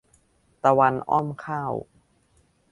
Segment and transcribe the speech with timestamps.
[0.63, 1.73] ตะวันอ้อมข้าว